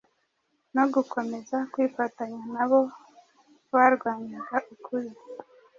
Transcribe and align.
no 0.75 0.83
gukomeza 0.93 1.57
kwifatanya 1.71 2.41
n’abo 2.53 2.81
barwanyaga 3.73 4.57
ukuri, 4.73 5.11